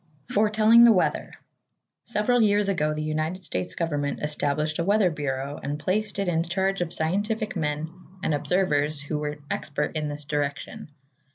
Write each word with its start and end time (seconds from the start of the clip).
Foretelling 0.31 0.83
the 0.83 0.91
Weather 0.91 1.31
Several 2.01 2.41
years 2.41 2.69
ago 2.69 2.91
the 2.91 3.03
United 3.03 3.43
States 3.43 3.75
Government 3.75 4.23
established 4.23 4.79
a 4.79 4.83
Weather 4.83 5.11
Bureau 5.11 5.59
and 5.61 5.77
placed 5.77 6.17
it 6.17 6.27
in 6.27 6.41
charge 6.41 6.81
of 6.81 6.91
scientific 6.91 7.55
men 7.55 7.87
and 8.23 8.33
observers 8.33 8.99
who 8.99 9.19
were 9.19 9.37
expert 9.51 9.95
in 9.95 10.07
this 10.09 10.25
direction. 10.25 10.89